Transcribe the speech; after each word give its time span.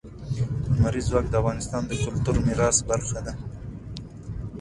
لمریز 0.73 1.05
ځواک 1.09 1.25
د 1.29 1.35
افغانستان 1.41 1.81
د 1.85 1.91
کلتوري 2.03 2.41
میراث 2.47 2.77
برخه 2.89 3.19
ده. 3.25 3.33